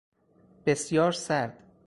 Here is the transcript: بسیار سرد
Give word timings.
بسیار 0.65 1.11
سرد 1.11 1.63